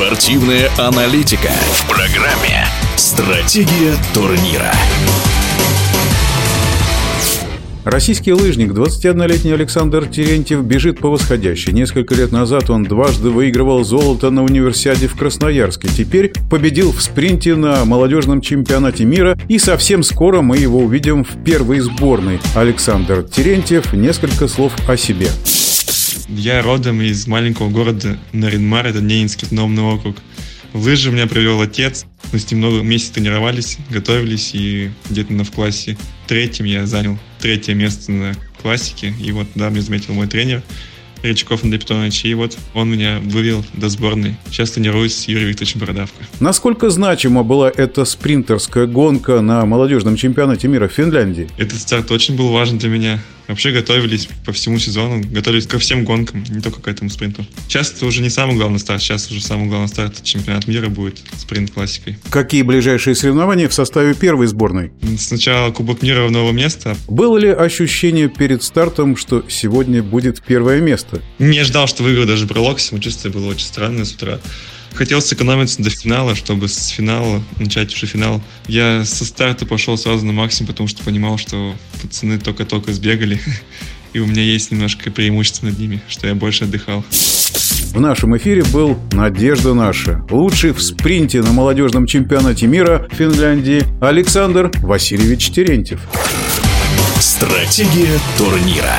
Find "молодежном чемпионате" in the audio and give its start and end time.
17.84-19.04, 49.66-50.68, 91.52-92.66